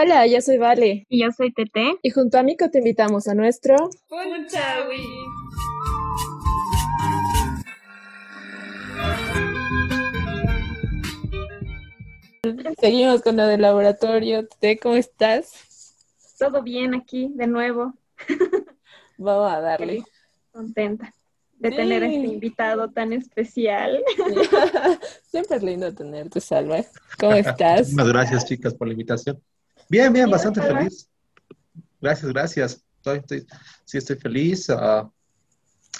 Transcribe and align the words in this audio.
Hola, 0.00 0.28
yo 0.28 0.40
soy 0.40 0.58
Vale. 0.58 1.06
Y 1.08 1.22
yo 1.22 1.32
soy 1.32 1.52
Tete. 1.52 1.96
Y 2.02 2.10
junto 2.10 2.38
a 2.38 2.44
Mico 2.44 2.70
te 2.70 2.78
invitamos 2.78 3.26
a 3.26 3.34
nuestro... 3.34 3.74
Punchawi. 4.08 5.02
Seguimos 12.78 13.22
con 13.22 13.36
lo 13.36 13.48
del 13.48 13.60
laboratorio. 13.60 14.46
Tete, 14.46 14.78
¿cómo 14.78 14.94
estás? 14.94 16.06
Todo 16.38 16.62
bien 16.62 16.94
aquí, 16.94 17.32
de 17.34 17.48
nuevo. 17.48 17.92
Vamos 19.18 19.52
a 19.52 19.60
darle. 19.60 20.04
Contenta 20.52 21.12
de 21.58 21.72
tener 21.72 22.04
a 22.04 22.06
este 22.06 22.24
invitado 22.24 22.88
tan 22.92 23.12
especial. 23.12 24.00
Siempre 25.28 25.56
es 25.56 25.62
lindo 25.64 25.92
tenerte, 25.92 26.40
Salva. 26.40 26.84
¿Cómo 27.18 27.32
estás? 27.32 27.90
Muchas 27.90 28.08
gracias, 28.08 28.44
chicas, 28.44 28.74
por 28.74 28.86
la 28.86 28.92
invitación. 28.92 29.42
Bien, 29.88 30.12
bien, 30.12 30.30
bastante 30.30 30.60
feliz. 30.60 31.08
Gracias, 32.00 32.32
gracias. 32.32 32.84
Estoy, 32.96 33.46
sí, 33.84 33.98
estoy 33.98 34.16
feliz. 34.16 34.68
Uh, 34.68 35.10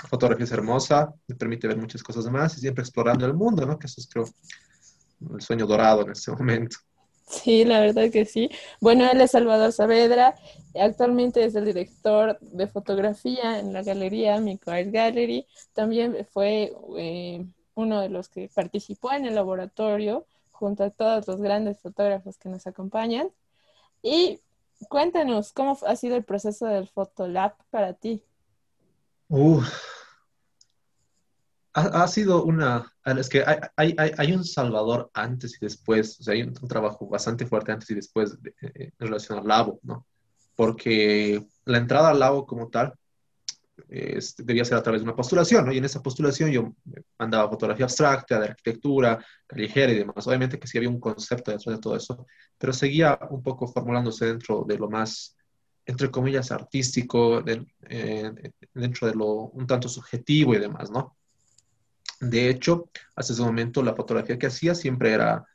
fotografía 0.09 0.45
es 0.45 0.52
hermosa, 0.52 1.12
me 1.27 1.34
permite 1.34 1.66
ver 1.66 1.77
muchas 1.77 2.02
cosas 2.02 2.30
más 2.30 2.56
y 2.56 2.61
siempre 2.61 2.83
explorando 2.83 3.27
el 3.27 3.34
mundo, 3.34 3.64
¿no? 3.66 3.78
Que 3.78 3.87
eso 3.87 4.01
es, 4.01 4.09
creo, 4.09 4.28
el 5.34 5.41
sueño 5.41 5.66
dorado 5.66 6.02
en 6.02 6.12
este 6.12 6.30
momento. 6.38 6.77
Sí, 7.27 7.64
la 7.64 7.80
verdad 7.80 8.11
que 8.11 8.24
sí. 8.24 8.51
Bueno, 8.80 9.11
él 9.11 9.20
es 9.20 9.33
Salvador 9.33 9.73
Saavedra, 9.73 10.34
actualmente 10.75 11.45
es 11.45 11.55
el 11.55 11.66
director 11.66 12.39
de 12.41 12.66
fotografía 12.69 13.59
en 13.59 13.73
la 13.73 13.83
galería 13.83 14.41
Mico 14.41 14.70
Art 14.70 14.89
Gallery. 14.91 15.47
También 15.75 16.27
fue 16.30 16.73
eh, 16.97 17.45
uno 17.75 18.00
de 18.00 18.09
los 18.09 18.28
que 18.28 18.48
participó 18.55 19.12
en 19.12 19.27
el 19.27 19.34
laboratorio 19.34 20.27
junto 20.52 20.84
a 20.84 20.91
todos 20.91 21.28
los 21.28 21.41
grandes 21.41 21.78
fotógrafos 21.80 22.39
que 22.39 22.48
nos 22.48 22.66
acompañan. 22.66 23.30
Y 24.02 24.41
cuéntanos, 24.88 25.52
¿cómo 25.52 25.79
ha 25.87 25.97
sido 25.97 26.16
el 26.16 26.25
proceso 26.25 26.66
del 26.66 26.89
Photolab 26.89 27.55
para 27.70 27.95
ti? 27.95 28.22
ha, 31.75 32.09
sido 32.09 32.45
una, 32.45 32.92
es 33.05 33.28
que 33.28 33.45
hay, 33.77 33.95
hay, 33.98 34.12
hay, 34.17 34.33
un 34.33 34.45
Salvador 34.45 35.11
antes 35.12 35.56
y 35.56 35.64
después, 35.64 36.19
o 36.20 36.22
sea, 36.22 36.34
hay 36.34 36.42
un, 36.42 36.55
trabajo 36.55 37.06
bastante 37.06 37.47
fuerte 37.47 37.72
antes 37.72 37.91
y 37.91 37.95
después 37.95 38.37
eh, 38.62 38.92
en 38.98 39.06
relación 39.06 39.39
al 39.39 39.47
Labo, 39.47 39.78
¿no? 39.83 40.06
Porque 40.56 41.47
la 41.65 41.78
entrada 41.78 42.11
al 42.11 42.19
Labo 42.19 42.47
como 42.47 42.69
tal 42.69 42.94
debía 43.89 44.64
ser 44.64 44.77
a 44.77 44.83
través 44.83 45.00
de 45.00 45.05
una 45.05 45.17
postulación, 45.17 45.64
¿no? 45.64 45.72
Y 45.72 45.78
en 45.78 45.84
esa 45.84 46.03
postulación 46.03 46.50
yo 46.50 46.75
mandaba 47.19 47.48
fotografía 47.48 47.86
abstracta, 47.86 48.39
de 48.39 48.48
arquitectura, 48.48 49.25
callejera 49.47 49.92
y 49.92 49.98
demás. 49.98 50.27
Obviamente 50.27 50.58
que 50.58 50.67
sí 50.67 50.77
había 50.77 50.91
un 50.91 51.00
concepto 51.00 51.50
detrás 51.50 51.77
de 51.77 51.81
todo 51.81 51.97
eso, 51.97 52.27
pero 52.59 52.72
seguía 52.72 53.19
un 53.31 53.42
poco 53.42 53.66
formulándose 53.66 54.27
dentro 54.27 54.64
de 54.69 54.77
lo 54.77 54.91
más, 54.91 55.36
entre 55.86 56.11
comillas, 56.11 56.53
artístico, 56.53 57.42
eh, 57.89 58.33
dentro 58.75 59.06
de 59.06 59.14
lo 59.14 59.27
un 59.27 59.66
tanto 59.66 59.89
subjetivo 59.89 60.55
y 60.55 60.59
demás, 60.59 60.91
¿no? 60.91 61.16
De 62.20 62.50
hecho, 62.50 62.91
hasta 63.16 63.33
ese 63.33 63.42
momento 63.42 63.83
la 63.83 63.94
fotografía 63.94 64.39
que 64.39 64.48
hacía 64.48 64.75
siempre 64.75 65.12
era 65.12 65.47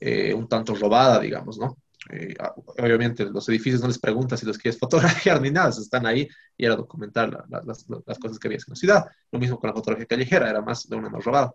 eh, 0.00 0.34
un 0.34 0.46
tanto 0.48 0.74
robada, 0.74 1.20
digamos, 1.20 1.58
¿no? 1.58 1.78
Eh, 2.10 2.34
obviamente 2.78 3.24
los 3.24 3.48
edificios 3.48 3.80
no 3.80 3.88
les 3.88 3.98
preguntan 3.98 4.38
si 4.38 4.46
los 4.46 4.56
quieres 4.56 4.78
fotografiar 4.80 5.40
ni 5.40 5.50
nada, 5.50 5.70
están 5.70 6.06
ahí 6.06 6.28
y 6.56 6.64
era 6.64 6.76
documentar 6.76 7.44
las, 7.48 7.84
cosas 8.20 8.38
que 8.38 8.48
había 8.48 8.58
en 8.58 8.64
la 8.68 8.76
ciudad. 8.76 9.06
Lo 9.32 9.38
mismo 9.38 9.58
con 9.58 9.68
la 9.68 9.74
fotografía 9.74 10.06
callejera, 10.06 10.48
era 10.48 10.62
más 10.62 10.88
de 10.88 10.96
una 10.96 11.08
más 11.08 11.24
robada. 11.24 11.52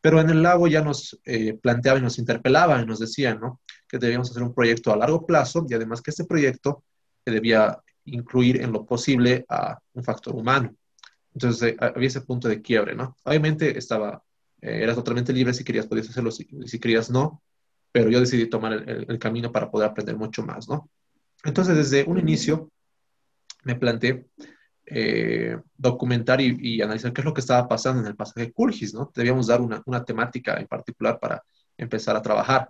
Pero 0.00 0.20
en 0.20 0.30
el 0.30 0.42
lago 0.42 0.68
ya 0.68 0.82
nos 0.82 1.18
eh, 1.24 1.54
planteaban 1.54 2.02
y 2.02 2.04
nos 2.04 2.18
interpelaban 2.18 2.82
y 2.82 2.86
nos 2.86 2.98
decían 2.98 3.40
¿no? 3.40 3.60
que 3.88 3.98
debíamos 3.98 4.30
hacer 4.30 4.42
un 4.42 4.54
proyecto 4.54 4.92
a 4.92 4.96
largo 4.96 5.24
plazo 5.26 5.66
y 5.68 5.74
además 5.74 6.02
que 6.02 6.10
este 6.10 6.24
proyecto 6.24 6.84
debía 7.24 7.80
incluir 8.04 8.62
en 8.62 8.72
lo 8.72 8.84
posible 8.86 9.44
a 9.48 9.78
un 9.94 10.04
factor 10.04 10.34
humano. 10.34 10.74
Entonces 11.34 11.72
eh, 11.72 11.76
había 11.78 12.08
ese 12.08 12.20
punto 12.20 12.48
de 12.48 12.62
quiebre, 12.62 12.94
¿no? 12.94 13.16
Obviamente 13.24 13.76
estaba, 13.76 14.22
eh, 14.60 14.80
eras 14.82 14.96
totalmente 14.96 15.32
libre 15.32 15.52
si 15.54 15.64
querías, 15.64 15.86
podías 15.86 16.08
hacerlo, 16.08 16.30
si, 16.30 16.48
si 16.66 16.78
querías 16.78 17.10
no, 17.10 17.42
pero 17.96 18.10
yo 18.10 18.20
decidí 18.20 18.44
tomar 18.44 18.74
el, 18.74 19.18
camino 19.18 19.50
para 19.50 19.70
poder 19.70 19.88
aprender 19.88 20.18
mucho 20.18 20.42
más, 20.42 20.68
¿no? 20.68 20.90
Entonces 21.42 21.74
desde 21.74 22.04
un 22.04 22.18
inicio 22.18 22.70
me 23.64 23.74
planteé 23.74 24.26
eh, 24.84 25.58
documentar 25.78 26.42
y, 26.42 26.82
analizar 26.82 27.14
qué 27.14 27.22
es 27.22 27.24
lo 27.24 27.32
que 27.32 27.40
estaba 27.40 27.66
pasando 27.66 28.02
en 28.02 28.08
el 28.08 28.14
pasaje 28.14 28.52
Curgis, 28.52 28.92
¿no? 28.92 29.10
Debíamos 29.14 29.46
dar 29.46 29.62
una, 29.62 29.82
una 29.86 30.04
temática 30.04 30.60
en 30.60 30.66
particular 30.66 31.18
para 31.18 31.42
empezar 31.78 32.14
a 32.14 32.20
trabajar. 32.20 32.68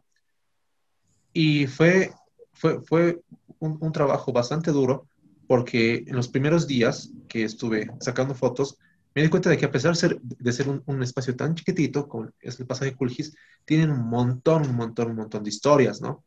Y 1.33 1.67
fue, 1.67 2.13
fue, 2.53 2.81
fue 2.85 3.21
un, 3.59 3.79
un 3.81 3.91
trabajo 3.91 4.33
bastante 4.33 4.71
duro 4.71 5.09
porque 5.49 6.05
en 6.07 6.15
los 6.15 6.29
primeros 6.29 6.69
días 6.69 7.11
que 7.27 7.43
estuve 7.43 7.91
sacando 7.99 8.33
fotos, 8.33 8.79
me 9.17 9.23
di 9.23 9.31
cuenta 9.31 9.49
de 9.49 9.57
que 9.57 9.65
a 9.65 9.71
pesar 9.71 9.93
de 9.93 9.99
ser, 9.99 10.21
de 10.21 10.53
ser 10.53 10.69
un, 10.69 11.03
espacio 11.03 11.35
tan 11.35 11.55
chiquitito, 11.55 12.07
como 12.07 12.29
es 12.39 12.61
el 12.61 12.67
pasaje 12.67 12.95
Culgis, 12.95 13.35
tienen 13.65 13.91
un 13.91 14.07
montón, 14.11 14.69
un 14.69 14.77
montón, 14.77 15.09
un 15.13 15.17
montón 15.17 15.43
de 15.43 15.49
historias, 15.49 16.03
¿no? 16.03 16.23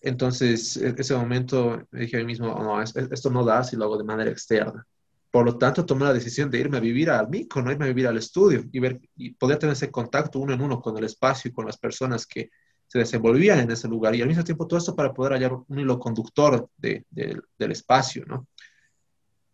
Entonces, 0.00 0.76
en 0.78 0.98
ese 0.98 1.14
momento 1.14 1.86
me 1.92 2.00
dije 2.00 2.16
a 2.16 2.18
mí 2.18 2.26
mismo, 2.26 2.48
no, 2.48 2.82
esto 2.82 3.30
no 3.30 3.44
da 3.44 3.62
si 3.62 3.76
lo 3.76 3.84
hago 3.84 3.98
de 3.98 4.02
manera 4.02 4.32
externa. 4.32 4.84
Por 5.30 5.46
lo 5.46 5.58
tanto, 5.58 5.86
tomé 5.86 6.06
la 6.06 6.12
decisión 6.12 6.50
de 6.50 6.58
irme 6.58 6.78
a 6.78 6.80
vivir 6.80 7.08
al 7.08 7.28
MICO, 7.28 7.62
no 7.62 7.70
irme 7.70 7.84
a 7.84 7.88
vivir 7.88 8.08
al 8.08 8.16
estudio 8.16 8.64
y, 8.72 8.80
ver, 8.80 9.00
y 9.14 9.34
poder 9.34 9.58
tener 9.60 9.74
ese 9.74 9.92
contacto 9.92 10.40
uno 10.40 10.54
en 10.54 10.60
uno 10.60 10.80
con 10.80 10.98
el 10.98 11.04
espacio 11.04 11.50
y 11.50 11.54
con 11.54 11.66
las 11.66 11.78
personas 11.78 12.26
que 12.26 12.50
se 12.88 12.98
desenvolvían 12.98 13.60
en 13.60 13.70
ese 13.70 13.86
lugar 13.86 14.16
y 14.16 14.22
al 14.22 14.28
mismo 14.28 14.42
tiempo 14.42 14.66
todo 14.66 14.78
esto 14.78 14.96
para 14.96 15.14
poder 15.14 15.34
hallar 15.34 15.52
un 15.52 15.78
hilo 15.78 16.00
conductor 16.00 16.68
de, 16.76 17.04
del 17.12 17.70
espacio, 17.70 18.24
¿no? 18.26 18.48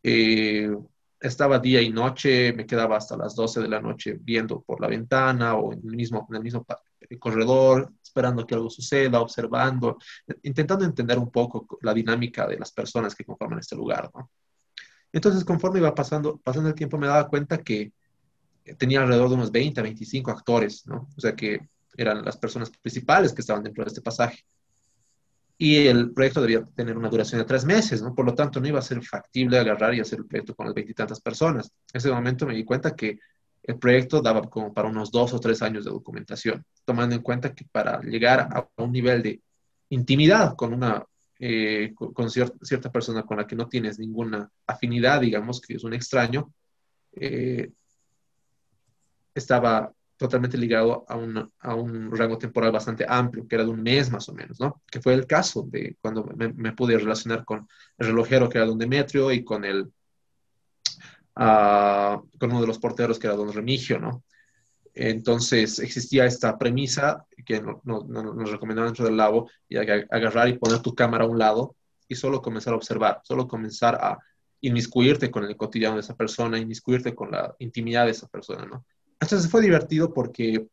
Eh, 0.03 0.71
estaba 1.27 1.59
día 1.59 1.81
y 1.81 1.91
noche, 1.91 2.53
me 2.53 2.67
quedaba 2.67 2.97
hasta 2.97 3.17
las 3.17 3.35
12 3.35 3.63
de 3.63 3.69
la 3.69 3.81
noche 3.81 4.19
viendo 4.21 4.61
por 4.61 4.81
la 4.81 4.89
ventana 4.89 5.55
o 5.55 5.73
en 5.73 5.81
el 5.85 5.97
mismo, 5.97 6.27
en 6.29 6.37
el 6.37 6.43
mismo 6.43 6.67
corredor, 7.19 7.93
esperando 8.03 8.47
que 8.47 8.55
algo 8.55 8.69
suceda, 8.69 9.21
observando, 9.21 9.99
intentando 10.43 10.85
entender 10.85 11.19
un 11.19 11.31
poco 11.31 11.67
la 11.81 11.95
dinámica 11.95 12.47
de 12.47 12.59
las 12.59 12.73
personas 12.73 13.15
que 13.15 13.25
conforman 13.25 13.59
este 13.59 13.75
lugar, 13.75 14.11
¿no? 14.15 14.31
Entonces, 15.13 15.45
conforme 15.45 15.79
iba 15.79 15.95
pasando, 15.95 16.39
pasando 16.39 16.69
el 16.69 16.75
tiempo, 16.75 16.99
me 16.99 17.07
daba 17.07 17.29
cuenta 17.29 17.59
que 17.59 17.93
tenía 18.77 19.01
alrededor 19.01 19.29
de 19.29 19.35
unos 19.37 19.53
20, 19.53 19.81
25 19.81 20.31
actores, 20.31 20.87
¿no? 20.87 21.09
O 21.17 21.21
sea 21.21 21.35
que 21.35 21.69
eran 21.97 22.25
las 22.25 22.37
personas 22.37 22.71
principales 22.71 23.33
que 23.33 23.41
estaban 23.41 23.63
dentro 23.63 23.85
de 23.85 23.89
este 23.89 24.03
pasaje. 24.03 24.45
Y 25.57 25.87
el 25.87 26.13
proyecto 26.13 26.41
debía 26.41 26.65
tener 26.75 26.97
una 26.97 27.09
duración 27.09 27.41
de 27.41 27.47
tres 27.47 27.65
meses, 27.65 28.03
¿no? 28.03 28.15
Por 28.15 28.27
lo 28.27 28.35
tanto, 28.35 28.61
no 28.61 28.67
iba 28.67 28.81
a 28.81 28.83
ser 28.83 29.03
factible 29.03 29.59
agarrar 29.59 29.95
y 29.95 30.01
hacer 30.01 30.19
el 30.19 30.27
proyecto 30.27 30.55
con 30.55 30.67
las 30.67 30.75
veintitantas 30.75 31.21
personas. 31.21 31.71
En 31.93 31.99
ese 31.99 32.11
momento 32.11 32.47
me 32.47 32.55
di 32.55 32.65
cuenta 32.65 32.95
que 32.97 33.19
el 33.63 33.79
proyecto 33.79 34.21
daba 34.21 34.43
como 34.43 34.75
para 34.75 34.89
unos 34.89 35.11
dos 35.11 35.33
o 35.33 35.41
tres 35.41 35.63
años 35.63 35.85
de 35.85 35.91
documentación, 35.91 36.65
tomando 36.85 37.15
en 37.15 37.23
cuenta 37.23 37.55
que 37.55 37.65
para 37.71 38.01
llegar 38.03 38.41
a 38.41 38.69
un 38.83 38.93
nivel 38.93 39.23
de 39.23 39.41
intimidad 39.91 40.55
con 40.57 40.75
una 40.75 41.05
eh, 41.39 41.93
con, 41.95 42.31
cierta 42.31 42.93
persona 42.93 43.25
con 43.25 43.37
la 43.37 43.47
que 43.47 43.57
no 43.57 43.69
tienes 43.69 43.99
ninguna 43.99 44.49
afinidad, 44.67 45.21
digamos 45.21 45.61
que 45.61 45.75
es 45.75 45.85
un 45.85 45.93
extraño, 45.93 46.53
eh, 47.13 47.71
estaba 49.35 49.93
totalmente 50.17 50.57
ligado 50.57 51.05
a 51.09 51.17
un, 51.17 51.53
a 51.61 51.75
un, 51.75 52.17
rango 52.17 52.39
temporal 52.39 52.73
bastante 52.73 53.05
amplio, 53.09 53.47
que 53.49 53.57
era 53.57 53.65
de 53.65 53.71
un 53.71 53.83
mes 53.83 54.11
más 54.11 54.29
o 54.29 54.33
menos, 54.33 54.61
¿no? 54.61 54.83
Que 54.91 55.01
fue 55.01 55.15
el 55.15 55.27
caso 55.27 55.67
de 55.69 55.97
cuando 56.01 56.25
me, 56.25 56.73
pude 56.73 56.97
relacionar 56.99 57.45
con 57.45 57.69
el 57.99 58.07
relojero, 58.07 58.49
que 58.49 58.59
era 58.59 58.67
don 58.67 58.79
Demetrio, 58.79 59.33
y 59.33 59.43
con 59.43 59.65
el, 59.65 59.93
uh, 61.37 62.23
con 62.39 62.51
uno 62.51 62.61
de 62.61 62.67
los 62.67 62.79
porteros, 62.79 63.19
que 63.19 63.27
era 63.27 63.37
don 63.37 63.53
Remigio, 63.53 63.99
¿no? 63.99 64.23
Entonces 64.95 65.81
existía 65.81 66.25
esta 66.25 66.57
premisa 66.57 67.27
que 67.45 67.61
nos 67.61 68.51
recomendaban 68.51 68.91
dentro 68.91 69.07
del 69.07 69.17
lago, 69.17 69.51
y 69.69 69.77
agarrar 69.77 70.49
y 70.49 70.59
poner 70.59 70.81
tu 70.81 70.95
cámara 70.95 71.25
a 71.25 71.29
un 71.29 71.39
lado 71.39 71.75
y 72.07 72.15
solo 72.15 72.41
comenzar 72.41 72.75
a 72.75 72.77
observar, 72.77 73.21
solo 73.25 73.49
comenzar 73.49 73.97
a 73.97 74.19
inmiscuirte 74.61 75.31
con 75.31 75.45
el 75.45 75.57
cotidiano 75.57 75.97
de 75.97 76.03
esa 76.03 76.17
persona, 76.17 76.59
inmiscuirte 76.59 77.15
con 77.15 77.33
la 77.33 77.55
intimidad 77.59 78.05
de 78.05 78.13
esa 78.13 78.29
persona, 78.29 78.65
¿no? 78.65 78.87
Entonces 79.25 79.51
fue 79.51 79.63
divertido 79.63 80.13
porque 80.13 80.67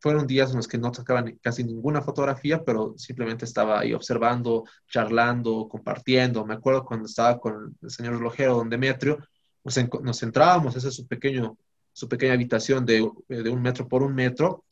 fueron 0.00 0.26
días 0.26 0.50
en 0.50 0.56
los 0.56 0.66
que 0.66 0.78
no 0.78 0.92
sacaban 0.92 1.38
casi 1.40 1.62
ninguna 1.62 2.02
fotografía, 2.02 2.64
pero 2.64 2.94
simplemente 2.98 3.44
estaba 3.44 3.80
ahí 3.80 3.94
observando, 3.94 4.64
charlando, 4.88 5.68
compartiendo. 5.68 6.44
Me 6.44 6.54
acuerdo 6.54 6.84
cuando 6.84 7.06
estaba 7.06 7.38
con 7.38 7.76
el 7.80 7.90
señor 7.90 8.16
relojero, 8.16 8.56
don 8.56 8.68
Demetrio, 8.68 9.18
nos, 9.62 9.78
nos 10.02 10.18
centrábamos, 10.18 10.74
esa 10.74 10.88
es 10.88 10.94
su, 10.96 11.06
pequeño, 11.06 11.56
su 11.92 12.08
pequeña 12.08 12.32
habitación 12.34 12.84
de, 12.84 13.08
de, 13.28 13.48
un 13.48 13.62
metro 13.62 13.86
por 13.86 14.02
un 14.02 14.12
metro. 14.12 14.64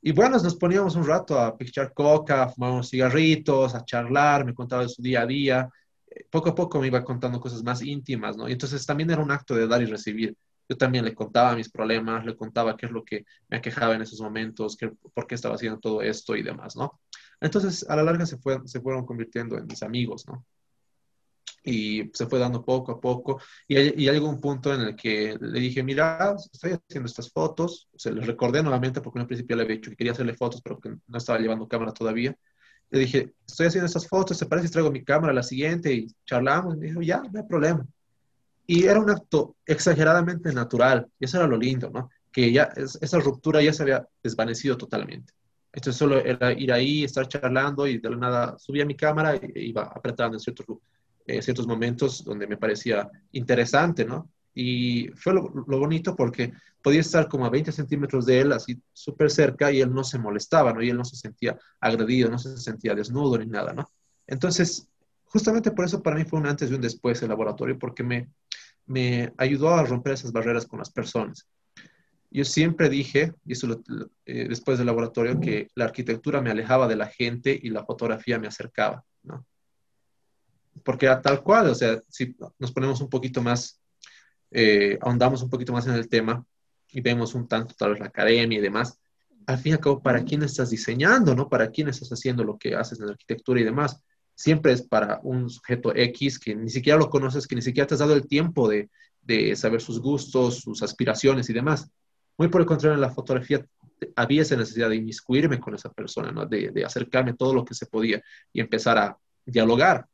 Y 0.00 0.12
bueno, 0.12 0.38
nos 0.38 0.56
poníamos 0.56 0.96
un 0.96 1.06
rato 1.06 1.38
a 1.38 1.56
pichar 1.58 1.92
coca, 1.92 2.44
a 2.44 2.48
fumar 2.48 2.72
unos 2.72 2.88
cigarritos, 2.88 3.74
a 3.74 3.84
charlar, 3.84 4.46
me 4.46 4.54
contaba 4.54 4.82
de 4.82 4.88
su 4.88 5.02
día 5.02 5.20
a 5.20 5.26
día. 5.26 5.68
Poco 6.30 6.48
a 6.48 6.54
poco 6.54 6.80
me 6.80 6.86
iba 6.86 7.04
contando 7.04 7.40
cosas 7.40 7.62
más 7.62 7.82
íntimas, 7.82 8.38
¿no? 8.38 8.48
Y 8.48 8.52
entonces 8.52 8.86
también 8.86 9.10
era 9.10 9.22
un 9.22 9.30
acto 9.30 9.54
de 9.54 9.68
dar 9.68 9.82
y 9.82 9.86
recibir. 9.86 10.34
Yo 10.70 10.76
también 10.76 11.04
le 11.04 11.16
contaba 11.16 11.56
mis 11.56 11.68
problemas, 11.68 12.24
le 12.24 12.36
contaba 12.36 12.76
qué 12.76 12.86
es 12.86 12.92
lo 12.92 13.04
que 13.04 13.24
me 13.48 13.56
aquejaba 13.56 13.96
en 13.96 14.02
esos 14.02 14.20
momentos, 14.20 14.76
qué, 14.76 14.88
por 15.12 15.26
qué 15.26 15.34
estaba 15.34 15.56
haciendo 15.56 15.80
todo 15.80 16.00
esto 16.00 16.36
y 16.36 16.44
demás, 16.44 16.76
¿no? 16.76 17.00
Entonces, 17.40 17.84
a 17.90 17.96
la 17.96 18.04
larga 18.04 18.24
se, 18.24 18.38
fue, 18.38 18.60
se 18.66 18.80
fueron 18.80 19.04
convirtiendo 19.04 19.58
en 19.58 19.66
mis 19.66 19.82
amigos, 19.82 20.28
¿no? 20.28 20.46
Y 21.64 22.08
se 22.14 22.26
fue 22.26 22.38
dando 22.38 22.64
poco 22.64 22.92
a 22.92 23.00
poco. 23.00 23.40
Y, 23.66 23.78
y 23.78 24.10
llegó 24.12 24.28
un 24.28 24.40
punto 24.40 24.72
en 24.72 24.82
el 24.82 24.94
que 24.94 25.36
le 25.40 25.58
dije, 25.58 25.82
mira, 25.82 26.36
estoy 26.52 26.78
haciendo 26.88 27.08
estas 27.08 27.32
fotos. 27.32 27.88
Se 27.96 28.12
les 28.12 28.24
recordé 28.24 28.62
nuevamente 28.62 29.00
porque 29.00 29.18
en 29.18 29.22
un 29.22 29.26
principio 29.26 29.56
le 29.56 29.64
había 29.64 29.74
dicho 29.74 29.90
que 29.90 29.96
quería 29.96 30.12
hacerle 30.12 30.34
fotos, 30.34 30.62
pero 30.62 30.78
que 30.78 30.90
no 30.90 31.18
estaba 31.18 31.40
llevando 31.40 31.66
cámara 31.66 31.92
todavía. 31.92 32.36
Le 32.90 33.00
dije, 33.00 33.34
estoy 33.44 33.66
haciendo 33.66 33.86
estas 33.86 34.06
fotos, 34.06 34.38
¿te 34.38 34.46
parece 34.46 34.68
si 34.68 34.72
traigo 34.72 34.92
mi 34.92 35.02
cámara 35.02 35.32
la 35.32 35.42
siguiente 35.42 35.92
y 35.92 36.06
charlamos? 36.24 36.76
Y 36.76 36.78
me 36.78 36.86
dijo, 36.86 37.02
ya, 37.02 37.20
no 37.20 37.40
hay 37.40 37.46
problema. 37.46 37.84
Y 38.72 38.86
era 38.86 39.00
un 39.00 39.10
acto 39.10 39.56
exageradamente 39.66 40.52
natural, 40.52 41.08
y 41.18 41.24
eso 41.24 41.38
era 41.38 41.48
lo 41.48 41.56
lindo, 41.56 41.90
¿no? 41.90 42.08
Que 42.30 42.52
ya 42.52 42.70
esa 42.76 43.18
ruptura 43.18 43.60
ya 43.60 43.72
se 43.72 43.82
había 43.82 44.06
desvanecido 44.22 44.76
totalmente. 44.76 45.32
Entonces 45.72 45.98
solo 45.98 46.24
era 46.24 46.52
ir 46.52 46.72
ahí, 46.72 47.02
estar 47.02 47.26
charlando 47.26 47.84
y 47.88 47.98
de 47.98 48.08
la 48.10 48.16
nada 48.16 48.58
subía 48.60 48.86
mi 48.86 48.94
cámara 48.94 49.34
e 49.34 49.50
iba 49.56 49.82
apretando 49.82 50.36
en 50.36 50.40
ciertos, 50.40 50.66
eh, 51.26 51.42
ciertos 51.42 51.66
momentos 51.66 52.22
donde 52.22 52.46
me 52.46 52.56
parecía 52.56 53.10
interesante, 53.32 54.04
¿no? 54.04 54.30
Y 54.54 55.08
fue 55.16 55.34
lo, 55.34 55.52
lo, 55.66 55.78
bonito 55.80 56.14
porque 56.14 56.52
podía 56.80 57.00
estar 57.00 57.26
como 57.26 57.46
a 57.46 57.50
20 57.50 57.72
centímetros 57.72 58.24
de 58.24 58.40
él, 58.40 58.52
así 58.52 58.80
súper 58.92 59.32
cerca, 59.32 59.72
y 59.72 59.80
él 59.80 59.92
no 59.92 60.04
se 60.04 60.16
molestaba, 60.20 60.72
¿no? 60.72 60.80
Y 60.80 60.90
él 60.90 60.96
no 60.96 61.04
se 61.04 61.16
sentía 61.16 61.58
agredido, 61.80 62.30
no 62.30 62.38
se 62.38 62.56
sentía 62.56 62.94
desnudo 62.94 63.36
ni 63.36 63.46
nada, 63.46 63.72
¿no? 63.72 63.90
Entonces, 64.28 64.86
justamente 65.24 65.72
por 65.72 65.86
eso 65.86 66.00
para 66.00 66.14
mí 66.14 66.24
fue 66.24 66.38
un 66.38 66.46
antes 66.46 66.70
y 66.70 66.74
un 66.74 66.80
después 66.80 67.20
el 67.22 67.30
laboratorio, 67.30 67.76
porque 67.76 68.04
me, 68.04 68.28
me 68.90 69.32
ayudó 69.36 69.70
a 69.70 69.84
romper 69.84 70.14
esas 70.14 70.32
barreras 70.32 70.66
con 70.66 70.80
las 70.80 70.90
personas. 70.90 71.46
Yo 72.28 72.44
siempre 72.44 72.88
dije, 72.88 73.32
y 73.44 73.52
eso 73.52 73.80
eh, 74.26 74.48
después 74.48 74.78
del 74.78 74.88
laboratorio, 74.88 75.38
que 75.38 75.68
la 75.76 75.84
arquitectura 75.84 76.40
me 76.40 76.50
alejaba 76.50 76.88
de 76.88 76.96
la 76.96 77.06
gente 77.06 77.56
y 77.62 77.70
la 77.70 77.84
fotografía 77.84 78.40
me 78.40 78.48
acercaba, 78.48 79.04
¿no? 79.22 79.46
Porque 80.84 81.06
era 81.06 81.22
tal 81.22 81.40
cual, 81.42 81.68
o 81.68 81.74
sea, 81.74 82.02
si 82.08 82.34
nos 82.58 82.72
ponemos 82.72 83.00
un 83.00 83.08
poquito 83.08 83.40
más, 83.40 83.80
eh, 84.50 84.98
ahondamos 85.02 85.40
un 85.42 85.50
poquito 85.50 85.72
más 85.72 85.86
en 85.86 85.94
el 85.94 86.08
tema 86.08 86.44
y 86.88 87.00
vemos 87.00 87.36
un 87.36 87.46
tanto 87.46 87.74
tal 87.74 87.90
vez 87.90 88.00
la 88.00 88.06
academia 88.06 88.58
y 88.58 88.62
demás, 88.62 88.98
al 89.46 89.58
fin 89.58 89.70
y 89.70 89.74
al 89.74 89.80
cabo, 89.80 90.02
¿para 90.02 90.24
quién 90.24 90.42
estás 90.42 90.70
diseñando, 90.70 91.36
no? 91.36 91.48
¿Para 91.48 91.70
quién 91.70 91.88
estás 91.88 92.10
haciendo 92.10 92.42
lo 92.42 92.58
que 92.58 92.74
haces 92.74 92.98
en 92.98 93.06
la 93.06 93.12
arquitectura 93.12 93.60
y 93.60 93.64
demás? 93.64 94.02
Siempre 94.40 94.72
es 94.72 94.82
para 94.82 95.20
un 95.22 95.50
sujeto 95.50 95.94
X 95.94 96.38
que 96.38 96.54
ni 96.54 96.70
siquiera 96.70 96.98
lo 96.98 97.10
conoces, 97.10 97.46
que 97.46 97.56
ni 97.56 97.62
siquiera 97.62 97.86
te 97.86 97.94
has 97.94 98.00
dado 98.00 98.14
el 98.14 98.26
tiempo 98.26 98.68
de, 98.68 98.88
de 99.22 99.54
saber 99.54 99.80
sus 99.80 100.00
gustos, 100.00 100.60
sus 100.60 100.82
aspiraciones 100.82 101.50
y 101.50 101.52
demás 101.52 101.90
muy 102.40 102.48
por 102.48 102.62
el 102.62 102.66
contrario, 102.66 102.94
en 102.94 103.02
la 103.02 103.10
fotografía 103.10 103.62
había 104.16 104.40
esa 104.40 104.56
necesidad 104.56 104.88
de 104.88 104.96
inmiscuirme 104.96 105.60
con 105.60 105.74
esa 105.74 105.92
persona, 105.92 106.46
de, 106.46 106.70
de, 106.70 106.84
acercarme 106.86 107.34
todo 107.34 107.52
lo 107.52 107.66
que 107.66 107.74
se 107.74 107.84
podía 107.84 108.22
y 108.50 108.62
empezar 108.62 108.96
a 108.96 109.18
dialogar. 109.44 110.06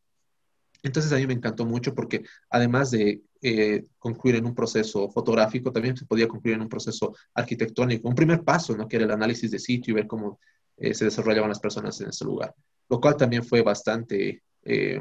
Entonces 0.83 1.13
a 1.13 1.19
mí 1.19 1.27
me 1.29 1.35
encantó 1.35 1.65
mucho 1.65 1.95
porque 1.95 2.25
además 2.51 2.91
de 2.91 3.23
eh, 3.41 3.85
concluir 4.01 4.35
en 4.35 4.47
un 4.47 4.57
proceso 4.57 5.09
fotográfico, 5.09 5.71
también 5.71 5.97
se 5.97 6.05
podía 6.05 6.27
concluir 6.27 6.57
en 6.57 6.63
un 6.63 6.69
proceso 6.69 7.15
arquitectónico, 7.33 8.09
un 8.09 8.17
primer 8.17 8.43
paso, 8.43 8.77
¿no? 8.77 8.89
que 8.89 8.97
era 8.97 9.05
el 9.05 9.13
análisis 9.13 9.53
de 9.53 9.61
sitio 9.61 9.93
y 9.93 9.95
ver 9.95 10.09
cómo 10.09 10.41
eh, 10.79 10.95
se 10.95 11.05
desarrollaban 11.05 11.51
las 11.51 11.61
personas 11.61 12.01
en 12.01 12.09
ese 12.09 12.25
lugar, 12.25 12.53
lo 12.89 13.01
cual 13.01 13.17
también 13.17 13.45
fue 13.45 13.63
bastante 13.63 14.43
eh, 14.63 15.01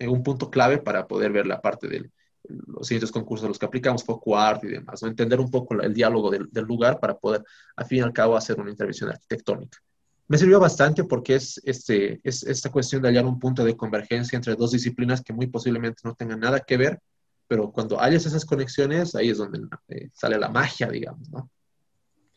un 0.00 0.22
punto 0.22 0.50
clave 0.50 0.78
para 0.78 1.06
poder 1.06 1.32
ver 1.32 1.46
la 1.46 1.60
parte 1.60 1.88
del, 1.88 2.10
los 2.48 2.86
siguientes 2.86 3.10
concursos 3.10 3.44
a 3.44 3.48
los 3.48 3.58
que 3.58 3.66
aplicamos, 3.66 4.04
poco 4.04 4.36
arte 4.36 4.66
y 4.66 4.70
demás, 4.70 5.02
¿no? 5.02 5.08
entender 5.08 5.40
un 5.40 5.50
poco 5.50 5.80
el 5.80 5.94
diálogo 5.94 6.30
del, 6.30 6.48
del, 6.50 6.64
lugar 6.64 7.00
para 7.00 7.16
poder, 7.16 7.42
al 7.76 7.86
fin 7.86 7.98
y 7.98 8.00
al 8.02 8.12
cabo, 8.12 8.36
hacer 8.36 8.60
una 8.60 8.70
intervención 8.70 9.10
arquitectónica. 9.10 9.78
Me 10.26 10.38
sirvió 10.38 10.58
bastante 10.58 11.04
porque 11.04 11.34
es, 11.34 11.60
este, 11.64 12.20
es 12.24 12.42
esta 12.44 12.70
cuestión 12.70 13.02
de 13.02 13.08
hallar 13.08 13.26
un 13.26 13.38
punto 13.38 13.64
de 13.64 13.76
convergencia 13.76 14.36
entre 14.36 14.54
dos 14.54 14.72
disciplinas 14.72 15.22
que 15.22 15.34
muy 15.34 15.46
posiblemente 15.46 16.00
no 16.04 16.14
tengan 16.14 16.40
nada 16.40 16.60
que 16.60 16.76
ver, 16.76 16.98
pero 17.46 17.70
cuando 17.70 18.00
hayas 18.00 18.24
esas 18.24 18.44
conexiones, 18.44 19.14
ahí 19.14 19.30
es 19.30 19.38
donde 19.38 19.60
eh, 19.88 20.08
sale 20.14 20.38
la 20.38 20.48
magia, 20.48 20.88
digamos, 20.88 21.28
¿no? 21.30 21.50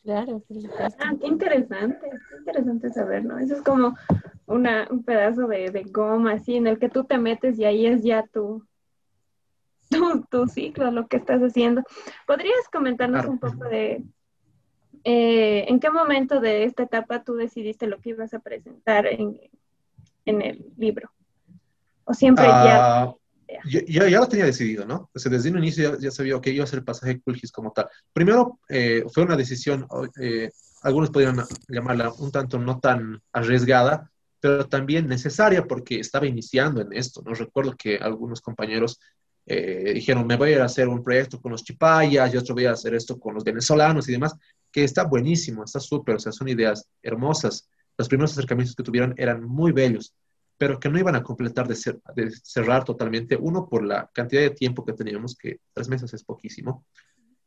Claro, 0.03 0.41
Ah, 0.99 1.13
qué 1.19 1.27
interesante, 1.27 2.09
qué 2.29 2.37
interesante 2.37 2.89
saber, 2.91 3.25
¿no? 3.25 3.39
Eso 3.39 3.55
es 3.55 3.61
como 3.61 3.93
una, 4.47 4.87
un 4.89 5.03
pedazo 5.03 5.47
de, 5.47 5.69
de 5.69 5.83
goma, 5.83 6.33
así, 6.33 6.55
en 6.55 6.67
el 6.67 6.79
que 6.79 6.89
tú 6.89 7.03
te 7.03 7.17
metes 7.17 7.59
y 7.59 7.65
ahí 7.65 7.85
es 7.85 8.03
ya 8.03 8.25
tu, 8.25 8.65
tu, 9.89 10.23
tu, 10.31 10.47
ciclo, 10.47 10.89
lo 10.89 11.07
que 11.07 11.17
estás 11.17 11.41
haciendo. 11.41 11.83
¿Podrías 12.25 12.67
comentarnos 12.71 13.25
un 13.25 13.39
poco 13.39 13.65
de 13.65 14.03
eh, 15.03 15.65
en 15.67 15.79
qué 15.79 15.91
momento 15.91 16.39
de 16.39 16.63
esta 16.63 16.83
etapa 16.83 17.23
tú 17.23 17.35
decidiste 17.35 17.87
lo 17.87 17.99
que 17.99 18.09
ibas 18.09 18.33
a 18.33 18.39
presentar 18.39 19.05
en, 19.05 19.39
en 20.25 20.41
el 20.41 20.65
libro? 20.77 21.11
¿O 22.05 22.13
siempre 22.13 22.45
ya...? 22.45 23.09
Uh, 23.09 23.17
yo, 23.65 23.79
yo, 23.87 24.07
ya 24.07 24.19
lo 24.19 24.27
tenía 24.27 24.45
decidido, 24.45 24.85
¿no? 24.85 25.09
O 25.13 25.19
sea, 25.19 25.31
desde 25.31 25.49
un 25.49 25.57
inicio 25.59 25.93
ya, 25.93 25.99
ya 25.99 26.11
sabía 26.11 26.39
que 26.41 26.51
iba 26.51 26.63
a 26.63 26.67
ser 26.67 26.79
el 26.79 26.85
pasaje 26.85 27.21
Kulgis 27.21 27.51
como 27.51 27.71
tal. 27.71 27.87
Primero, 28.11 28.59
eh, 28.67 29.05
fue 29.13 29.23
una 29.23 29.37
decisión, 29.37 29.87
eh, 30.19 30.51
algunos 30.81 31.09
podrían 31.11 31.37
llamarla 31.69 32.11
un 32.11 32.29
tanto 32.31 32.59
no 32.59 32.79
tan 32.79 33.21
arriesgada, 33.31 34.11
pero 34.39 34.67
también 34.67 35.07
necesaria 35.07 35.65
porque 35.65 35.99
estaba 35.99 36.27
iniciando 36.27 36.81
en 36.81 36.93
esto, 36.93 37.21
¿no? 37.25 37.33
Recuerdo 37.33 37.75
que 37.75 37.97
algunos 37.97 38.41
compañeros 38.41 38.99
eh, 39.49 39.93
dijeron, 39.95 40.27
me 40.27 40.35
voy 40.35 40.49
a 40.49 40.55
ir 40.55 40.61
a 40.61 40.65
hacer 40.65 40.89
un 40.89 41.03
proyecto 41.03 41.39
con 41.39 41.53
los 41.53 41.63
chipayas 41.63 42.33
y 42.33 42.37
otro 42.37 42.53
voy 42.53 42.65
a 42.65 42.71
hacer 42.71 42.93
esto 42.93 43.17
con 43.17 43.33
los 43.33 43.45
venezolanos 43.45 44.07
y 44.09 44.11
demás, 44.11 44.35
que 44.71 44.83
está 44.83 45.05
buenísimo, 45.05 45.63
está 45.63 45.79
súper, 45.79 46.15
o 46.15 46.19
sea, 46.19 46.31
son 46.31 46.49
ideas 46.49 46.87
hermosas. 47.01 47.69
Los 47.97 48.09
primeros 48.09 48.33
acercamientos 48.33 48.75
que 48.75 48.83
tuvieron 48.83 49.13
eran 49.17 49.43
muy 49.43 49.71
bellos, 49.71 50.13
pero 50.57 50.79
que 50.79 50.89
no 50.89 50.99
iban 50.99 51.15
a 51.15 51.23
completar 51.23 51.67
de, 51.67 51.75
ser, 51.75 51.99
de 52.15 52.29
cerrar 52.31 52.83
totalmente. 52.83 53.37
Uno, 53.39 53.67
por 53.69 53.85
la 53.85 54.09
cantidad 54.13 54.41
de 54.41 54.49
tiempo 54.49 54.83
que 54.83 54.93
teníamos, 54.93 55.35
que 55.35 55.61
tres 55.73 55.87
meses 55.87 56.13
es 56.13 56.23
poquísimo. 56.23 56.85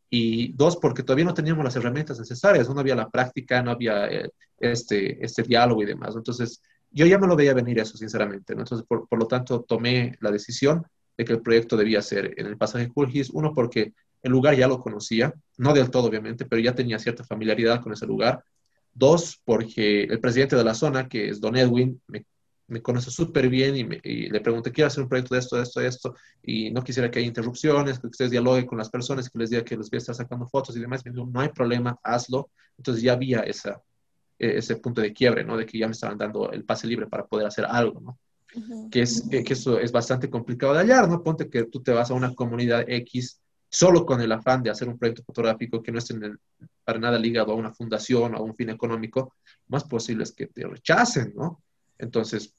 Y 0.09 0.53
dos, 0.55 0.77
porque 0.77 1.03
todavía 1.05 1.27
no 1.27 1.35
teníamos 1.35 1.65
las 1.65 1.77
herramientas 1.77 2.19
necesarias, 2.19 2.69
no 2.69 2.81
había 2.81 2.97
la 2.97 3.11
práctica, 3.11 3.63
no 3.63 3.71
había 3.71 4.09
eh, 4.09 4.31
este, 4.59 5.25
este 5.25 5.43
diálogo 5.43 5.83
y 5.83 5.87
demás. 5.87 6.17
Entonces, 6.17 6.63
yo 6.91 7.07
ya 7.07 7.19
me 7.19 7.27
lo 7.27 7.37
veía 7.37 7.55
venir 7.55 7.79
eso, 7.79 7.97
sinceramente. 7.97 8.55
¿no? 8.55 8.63
Entonces, 8.63 8.87
por, 8.87 9.09
por 9.09 9.19
lo 9.19 9.27
tanto, 9.27 9.63
tomé 9.63 10.17
la 10.21 10.31
decisión 10.31 10.87
de 11.17 11.25
que 11.25 11.33
el 11.33 11.43
proyecto 11.43 11.77
debía 11.77 12.03
ser 12.03 12.35
en 12.37 12.47
el 12.47 12.57
pasaje 12.57 12.89
Kulgis, 12.89 13.31
uno 13.31 13.53
porque 13.55 13.93
el 14.23 14.33
lugar 14.33 14.55
ya 14.55 14.69
lo 14.69 14.81
conocía, 14.81 15.33
no 15.59 15.73
del 15.73 15.91
todo 15.91 16.09
obviamente, 16.09 16.45
pero 16.45 16.61
ya 16.61 16.75
tenía 16.75 16.99
cierta 16.99 17.25
familiaridad 17.25 17.83
con 17.83 17.93
ese 17.93 18.07
lugar. 18.07 18.45
Dos, 18.93 19.41
porque 19.45 20.05
el 20.05 20.21
presidente 20.21 20.57
de 20.57 20.65
la 20.65 20.75
zona, 20.75 21.09
que 21.09 21.29
es 21.29 21.41
Don 21.41 21.57
Edwin, 21.57 22.01
me, 22.07 22.25
me 22.67 22.83
conoce 22.83 23.11
súper 23.11 23.49
bien 23.49 23.77
y, 23.77 23.85
me, 23.85 24.01
y, 24.03 24.29
le 24.29 24.41
pregunté, 24.41 24.73
quiero 24.73 24.89
hacer 24.89 25.03
un 25.03 25.09
proyecto 25.09 25.35
de 25.35 25.41
esto, 25.41 25.57
de 25.57 25.63
esto, 25.63 25.81
de 25.81 25.87
esto, 25.87 26.17
y 26.43 26.71
no 26.71 26.83
quisiera 26.83 27.11
que 27.11 27.19
haya 27.19 27.29
interrupciones, 27.29 27.99
que 27.99 28.07
ustedes 28.09 28.31
dialoguen 28.31 28.67
con 28.67 28.79
las 28.79 28.91
personas, 28.91 29.31
que 29.31 29.39
les 29.39 29.51
diga 29.51 29.65
que 29.65 29.77
les 29.77 29.91
voy 29.91 29.97
a 29.97 29.99
estar 29.99 30.15
sacando 30.15 30.47
fotos 30.49 30.77
y 30.77 30.81
demás. 30.81 31.05
Me 31.05 31.13
dijo, 31.13 31.27
no 31.27 31.41
hay 31.41 31.49
problema, 31.49 31.99
hazlo. 32.03 32.51
Entonces 32.77 33.03
ya 33.03 33.13
había 33.13 33.41
esa, 33.41 33.81
ese 34.41 34.77
punto 34.77 35.01
de 35.01 35.13
quiebre, 35.13 35.45
¿no? 35.45 35.57
De 35.57 35.67
que 35.67 35.79
ya 35.79 35.87
me 35.87 35.93
estaban 35.93 36.19
dando 36.19 36.51
el 36.51 36.65
pase 36.65 36.87
libre 36.87 37.07
para 37.07 37.27
poder 37.27 37.47
hacer 37.47 37.67
algo, 37.67 38.01
¿no? 38.01 38.19
que, 38.91 39.03
es, 39.03 39.29
que 39.29 39.53
eso 39.53 39.79
es 39.79 39.93
bastante 39.93 40.29
complicado 40.29 40.73
de 40.73 40.81
hallar, 40.81 41.09
¿no? 41.09 41.23
Ponte 41.23 41.49
que 41.49 41.65
tú 41.65 41.83
te 41.83 41.93
vas 41.93 42.11
a 42.11 42.15
una 42.15 42.35
comunidad 42.35 42.85
X 42.89 43.41
solo 43.69 44.05
con 44.05 44.21
el 44.21 44.33
afán 44.33 44.63
de 44.63 44.71
hacer 44.71 44.89
un 44.89 44.99
proyecto 44.99 45.23
fotográfico 45.23 45.83
que 45.83 45.93
no 45.93 45.99
esté 45.99 46.15
para 46.85 46.99
nada 46.99 47.19
ligado 47.19 47.53
a 47.53 47.55
una 47.57 47.73
fundación 47.73 48.35
o 48.35 48.39
a 48.39 48.43
un 48.43 48.57
fin 48.57 48.71
económico, 48.71 49.37
más 49.69 49.85
posible 49.85 50.25
es 50.25 50.33
que 50.33 50.47
te 50.47 50.67
rechacen, 50.67 51.33
¿no? 51.37 51.63
Entonces, 51.97 52.53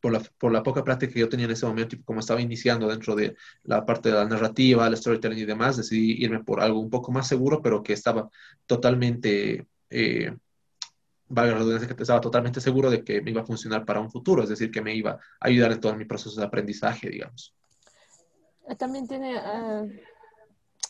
por 0.00 0.12
la, 0.12 0.20
por 0.38 0.50
la, 0.50 0.62
poca 0.62 0.82
práctica 0.82 1.12
que 1.12 1.20
yo 1.20 1.28
tenía 1.28 1.44
en 1.44 1.52
ese 1.52 1.66
momento 1.66 1.94
y 1.94 2.02
como 2.02 2.20
estaba 2.20 2.40
iniciando 2.40 2.88
dentro 2.88 3.14
de 3.14 3.36
la 3.64 3.84
parte 3.84 4.08
de 4.08 4.16
la 4.16 4.24
narrativa, 4.24 4.86
el 4.86 4.96
storytelling 4.96 5.38
y 5.38 5.44
demás, 5.44 5.76
decidí 5.76 6.24
irme 6.24 6.42
por 6.42 6.60
algo 6.60 6.80
un 6.80 6.90
poco 6.90 7.12
más 7.12 7.28
seguro, 7.28 7.62
pero 7.62 7.82
que 7.82 7.92
estaba 7.92 8.28
totalmente 8.66 9.66
eh, 9.90 10.34
valga 11.28 11.52
la 11.52 11.58
redundancia, 11.58 11.94
que 11.94 12.02
estaba 12.02 12.20
totalmente 12.20 12.60
seguro 12.60 12.90
de 12.90 13.04
que 13.04 13.20
me 13.20 13.30
iba 13.30 13.42
a 13.42 13.46
funcionar 13.46 13.84
para 13.84 14.00
un 14.00 14.10
futuro, 14.10 14.42
es 14.42 14.48
decir, 14.48 14.70
que 14.70 14.82
me 14.82 14.94
iba 14.94 15.12
a 15.12 15.18
ayudar 15.40 15.72
en 15.72 15.80
todo 15.80 15.94
mi 15.94 16.04
proceso 16.04 16.38
de 16.40 16.46
aprendizaje, 16.46 17.08
digamos. 17.08 17.54
Ah, 18.68 18.74
también 18.74 19.06
tiene 19.06 19.36
uh, 19.36 19.90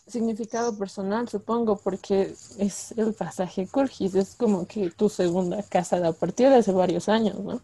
significado 0.07 0.76
personal, 0.78 1.28
supongo, 1.28 1.78
porque 1.78 2.35
es 2.59 2.92
el 2.97 3.14
pasaje 3.14 3.66
Kurgis, 3.66 4.14
es 4.14 4.35
como 4.35 4.66
que 4.66 4.90
tu 4.90 5.09
segunda 5.09 5.62
casa 5.62 5.97
a 6.07 6.12
partir 6.12 6.49
de 6.49 6.57
hace 6.57 6.73
varios 6.73 7.09
años, 7.09 7.38
¿no? 7.38 7.61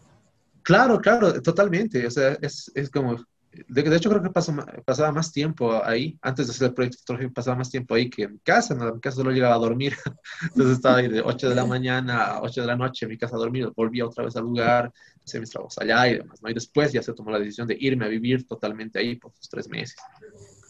Claro, 0.63 0.99
claro, 0.99 1.41
totalmente. 1.41 2.05
O 2.05 2.11
sea, 2.11 2.37
es, 2.41 2.71
es 2.75 2.89
como 2.89 3.15
de, 3.51 3.83
de, 3.83 3.95
hecho, 3.95 4.09
creo 4.09 4.21
que 4.21 4.29
pasó, 4.29 4.55
pasaba 4.85 5.11
más 5.11 5.31
tiempo 5.31 5.83
ahí, 5.83 6.17
antes 6.21 6.47
de 6.47 6.51
hacer 6.51 6.67
el 6.67 6.73
proyecto 6.73 6.99
fotográfico, 6.99 7.33
pasaba 7.33 7.57
más 7.57 7.69
tiempo 7.69 7.95
ahí 7.95 8.09
que 8.09 8.23
en 8.23 8.33
mi 8.33 8.39
casa. 8.39 8.73
En 8.73 8.95
mi 8.95 8.99
casa 8.99 9.17
solo 9.17 9.31
llegaba 9.31 9.55
a 9.55 9.59
dormir. 9.59 9.95
Entonces 10.41 10.77
estaba 10.77 10.97
ahí 10.97 11.07
de 11.07 11.21
8 11.21 11.49
de 11.49 11.55
la 11.55 11.65
mañana 11.65 12.25
a 12.25 12.41
8 12.41 12.61
de 12.61 12.67
la 12.67 12.75
noche 12.75 13.05
en 13.05 13.11
mi 13.11 13.17
casa 13.17 13.35
a 13.35 13.39
dormir, 13.39 13.71
volvía 13.75 14.05
otra 14.05 14.25
vez 14.25 14.35
al 14.35 14.43
lugar, 14.43 14.91
hacía 15.23 15.39
mis 15.39 15.49
trabajos 15.49 15.77
allá 15.79 16.07
y 16.07 16.17
demás. 16.17 16.41
¿no? 16.41 16.49
Y 16.49 16.53
después 16.53 16.91
ya 16.91 17.01
se 17.01 17.13
tomó 17.13 17.31
la 17.31 17.39
decisión 17.39 17.67
de 17.67 17.77
irme 17.79 18.05
a 18.05 18.09
vivir 18.09 18.45
totalmente 18.45 18.99
ahí 18.99 19.15
por 19.15 19.31
esos 19.31 19.49
tres 19.49 19.67
meses. 19.69 19.97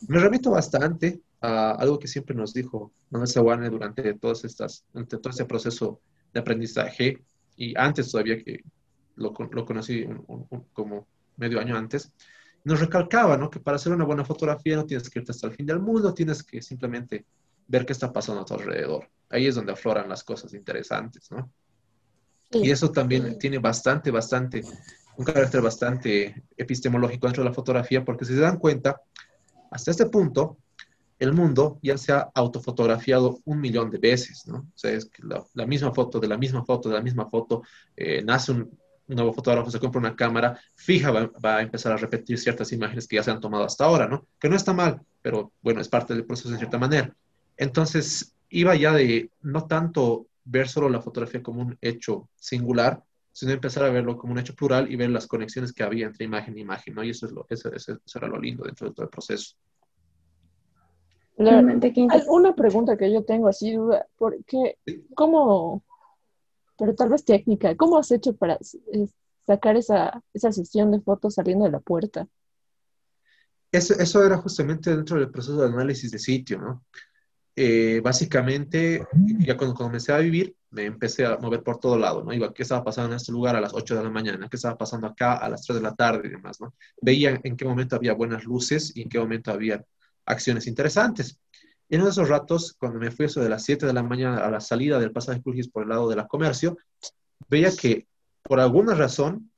Me 0.07 0.19
remito 0.19 0.51
bastante 0.51 1.19
a 1.41 1.71
algo 1.71 1.99
que 1.99 2.07
siempre 2.07 2.35
nos 2.35 2.53
dijo 2.53 2.93
Manuel 3.09 3.27
Sawane 3.27 3.69
durante, 3.69 4.13
todas 4.13 4.45
estas, 4.45 4.85
durante 4.93 5.17
todo 5.17 5.29
este 5.31 5.45
proceso 5.45 5.99
de 6.33 6.39
aprendizaje, 6.39 7.19
y 7.55 7.77
antes 7.77 8.11
todavía 8.11 8.41
que 8.43 8.63
lo, 9.15 9.33
lo 9.51 9.65
conocí 9.65 10.05
como 10.73 11.07
medio 11.37 11.59
año 11.59 11.75
antes, 11.75 12.11
nos 12.67 12.81
recalcaba, 12.81 13.37
¿no? 13.37 13.49
Que 13.49 13.61
para 13.61 13.77
hacer 13.77 13.93
una 13.93 14.03
buena 14.03 14.25
fotografía 14.25 14.75
no 14.75 14.85
tienes 14.85 15.09
que 15.09 15.19
irte 15.19 15.31
hasta 15.31 15.47
el 15.47 15.53
fin 15.53 15.65
del 15.65 15.79
mundo, 15.79 16.13
tienes 16.13 16.43
que 16.43 16.61
simplemente 16.61 17.25
ver 17.65 17.85
qué 17.85 17.93
está 17.93 18.11
pasando 18.11 18.41
a 18.41 18.45
tu 18.45 18.55
alrededor. 18.55 19.09
Ahí 19.29 19.47
es 19.47 19.55
donde 19.55 19.71
afloran 19.71 20.09
las 20.09 20.21
cosas 20.21 20.53
interesantes, 20.53 21.31
¿no? 21.31 21.49
Y 22.51 22.69
eso 22.69 22.91
también 22.91 23.39
tiene 23.39 23.59
bastante, 23.59 24.11
bastante, 24.11 24.63
un 25.15 25.23
carácter 25.23 25.61
bastante 25.61 26.43
epistemológico 26.57 27.27
dentro 27.27 27.43
de 27.43 27.49
la 27.49 27.55
fotografía, 27.55 28.03
porque 28.03 28.25
si 28.25 28.33
se 28.33 28.41
dan 28.41 28.57
cuenta, 28.57 29.01
hasta 29.71 29.91
este 29.91 30.07
punto, 30.07 30.57
el 31.19 31.31
mundo 31.31 31.79
ya 31.81 31.97
se 31.97 32.11
ha 32.11 32.29
autofotografiado 32.35 33.39
un 33.45 33.61
millón 33.61 33.89
de 33.89 33.97
veces, 33.97 34.45
¿no? 34.45 34.57
O 34.57 34.77
sea, 34.77 34.91
es 34.91 35.05
que 35.05 35.23
la, 35.23 35.65
misma 35.65 35.93
foto, 35.93 36.19
de 36.19 36.27
la 36.27 36.37
misma 36.37 36.65
foto, 36.65 36.89
de 36.89 36.95
la 36.95 37.01
misma 37.01 37.29
foto, 37.29 37.63
eh, 37.95 38.21
nace 38.23 38.51
un, 38.51 38.77
nuevo 39.15 39.33
fotógrafo, 39.33 39.71
se 39.71 39.79
compra 39.79 39.99
una 39.99 40.15
cámara, 40.15 40.59
fija, 40.75 41.11
va, 41.11 41.31
va, 41.43 41.57
a 41.57 41.61
empezar 41.61 41.93
a 41.93 41.97
repetir 41.97 42.37
ciertas 42.37 42.71
imágenes 42.73 43.07
que 43.07 43.15
ya 43.15 43.23
se 43.23 43.31
han 43.31 43.39
tomado 43.39 43.63
hasta 43.63 43.85
ahora, 43.85 44.07
¿no? 44.07 44.27
Que 44.39 44.49
no 44.49 44.55
está 44.55 44.73
mal, 44.73 45.01
pero 45.21 45.53
bueno, 45.61 45.81
es 45.81 45.89
parte 45.89 46.13
del 46.13 46.25
proceso 46.25 46.49
en 46.49 46.57
cierta 46.57 46.77
manera. 46.77 47.15
Entonces, 47.55 48.35
iba 48.49 48.75
ya 48.75 48.93
de 48.93 49.31
no 49.41 49.65
tanto 49.65 50.27
ver 50.45 50.67
solo 50.67 50.89
la 50.89 51.01
fotografía 51.01 51.43
como 51.43 51.61
un 51.61 51.77
hecho 51.81 52.29
singular, 52.35 53.03
sino 53.31 53.51
empezar 53.51 53.83
a 53.83 53.89
verlo 53.89 54.17
como 54.17 54.33
un 54.33 54.39
hecho 54.39 54.55
plural 54.55 54.91
y 54.91 54.95
ver 54.95 55.09
las 55.09 55.27
conexiones 55.27 55.73
que 55.73 55.83
había 55.83 56.07
entre 56.07 56.25
imagen 56.25 56.57
e 56.57 56.61
imagen, 56.61 56.95
¿no? 56.95 57.03
Y 57.03 57.11
eso, 57.11 57.25
es 57.27 57.31
lo, 57.31 57.45
eso, 57.49 57.71
eso, 57.71 57.99
era 58.15 58.27
lo 58.27 58.39
lindo 58.39 58.63
dentro 58.63 58.87
de 58.87 58.95
todo 58.95 59.03
el 59.03 59.09
proceso. 59.09 59.55
hay 61.37 62.21
una 62.29 62.55
pregunta 62.55 62.97
que 62.97 63.11
yo 63.11 63.23
tengo 63.23 63.47
así 63.47 63.73
duda, 63.73 64.07
porque 64.17 64.77
¿cómo, 65.13 65.83
pero 66.77 66.95
tal 66.95 67.09
vez 67.09 67.25
técnica, 67.25 67.75
cómo 67.75 67.97
has 67.97 68.11
hecho 68.11 68.35
para 68.35 68.57
sacar 69.45 69.77
esa, 69.77 70.21
esa 70.33 70.51
sesión 70.51 70.91
de 70.91 71.01
fotos 71.01 71.35
saliendo 71.35 71.65
de 71.65 71.71
la 71.71 71.79
puerta? 71.79 72.27
Eso, 73.71 73.93
eso 73.95 74.23
era 74.23 74.37
justamente 74.37 74.95
dentro 74.95 75.19
del 75.19 75.29
proceso 75.29 75.57
de 75.57 75.67
análisis 75.67 76.11
de 76.11 76.19
sitio, 76.19 76.59
¿no? 76.59 76.85
Eh, 77.59 78.01
básicamente, 78.03 79.03
ya 79.39 79.57
cuando 79.57 79.73
comencé 79.73 80.13
a 80.13 80.19
vivir, 80.19 80.55
me 80.69 80.85
empecé 80.85 81.25
a 81.25 81.37
mover 81.37 81.63
por 81.63 81.79
todo 81.79 81.97
lado, 81.97 82.23
¿no? 82.23 82.31
Iba, 82.31 82.53
¿qué 82.53 82.61
estaba 82.61 82.83
pasando 82.83 83.11
en 83.11 83.17
este 83.17 83.31
lugar 83.31 83.55
a 83.55 83.61
las 83.61 83.73
8 83.73 83.95
de 83.95 84.03
la 84.03 84.11
mañana? 84.11 84.47
¿Qué 84.47 84.57
estaba 84.57 84.77
pasando 84.77 85.07
acá 85.07 85.37
a 85.37 85.49
las 85.49 85.63
3 85.63 85.77
de 85.77 85.81
la 85.81 85.95
tarde 85.95 86.27
y 86.27 86.31
demás, 86.31 86.61
¿no? 86.61 86.75
Veía 87.01 87.39
en 87.43 87.57
qué 87.57 87.65
momento 87.65 87.95
había 87.95 88.13
buenas 88.13 88.43
luces 88.43 88.95
y 88.95 89.01
en 89.01 89.09
qué 89.09 89.17
momento 89.17 89.51
había 89.51 89.83
acciones 90.25 90.67
interesantes. 90.67 91.39
Y 91.89 91.95
en 91.95 92.01
esos 92.01 92.27
ratos, 92.27 92.75
cuando 92.77 92.99
me 92.99 93.11
fui 93.11 93.25
eso 93.25 93.41
de 93.41 93.49
las 93.49 93.63
7 93.63 93.85
de 93.85 93.93
la 93.93 94.03
mañana 94.03 94.45
a 94.45 94.51
la 94.51 94.59
salida 94.59 94.99
del 94.99 95.11
pasaje 95.11 95.41
Curgis 95.41 95.69
por 95.69 95.83
el 95.83 95.89
lado 95.89 96.09
de 96.09 96.15
la 96.15 96.27
comercio, 96.27 96.77
veía 97.49 97.71
que 97.75 98.07
por 98.43 98.59
alguna 98.59 98.93
razón, 98.93 99.51